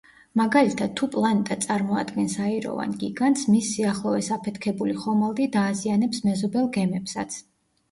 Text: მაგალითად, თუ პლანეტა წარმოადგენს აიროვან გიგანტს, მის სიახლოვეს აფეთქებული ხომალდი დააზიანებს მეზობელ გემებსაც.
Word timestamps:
მაგალითად, 0.39 0.93
თუ 0.99 1.09
პლანეტა 1.15 1.57
წარმოადგენს 1.65 2.37
აიროვან 2.45 2.97
გიგანტს, 3.05 3.45
მის 3.57 3.69
სიახლოვეს 3.75 4.33
აფეთქებული 4.39 4.99
ხომალდი 5.05 5.49
დააზიანებს 5.59 6.27
მეზობელ 6.31 6.69
გემებსაც. 6.81 7.41